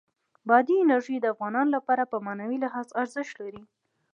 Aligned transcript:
بادي 0.47 0.73
انرژي 0.83 1.15
د 1.19 1.25
افغانانو 1.33 1.69
لپاره 1.77 2.03
په 2.11 2.17
معنوي 2.25 2.57
لحاظ 2.65 2.87
ارزښت 3.01 3.35
لري. 3.41 3.61